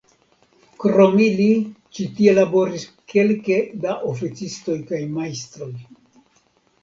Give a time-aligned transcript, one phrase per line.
[0.83, 1.45] Krom ili
[1.97, 5.69] ĉi tie laboris kelke da oficistoj kaj majstroj.